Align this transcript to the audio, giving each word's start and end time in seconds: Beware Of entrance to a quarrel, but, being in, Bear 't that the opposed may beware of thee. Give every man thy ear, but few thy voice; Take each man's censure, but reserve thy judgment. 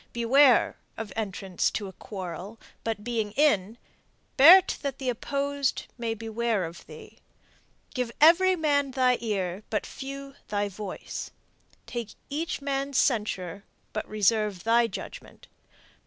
Beware 0.13 0.77
Of 0.97 1.13
entrance 1.15 1.69
to 1.69 1.87
a 1.87 1.93
quarrel, 1.93 2.59
but, 2.83 3.03
being 3.03 3.33
in, 3.33 3.77
Bear 4.35 4.63
't 4.63 4.79
that 4.81 4.97
the 4.97 5.09
opposed 5.09 5.85
may 5.95 6.15
beware 6.15 6.65
of 6.65 6.83
thee. 6.87 7.19
Give 7.93 8.11
every 8.19 8.55
man 8.55 8.89
thy 8.89 9.19
ear, 9.21 9.61
but 9.69 9.85
few 9.85 10.33
thy 10.47 10.69
voice; 10.69 11.29
Take 11.85 12.15
each 12.31 12.63
man's 12.63 12.97
censure, 12.97 13.63
but 13.93 14.09
reserve 14.09 14.63
thy 14.63 14.87
judgment. 14.87 15.47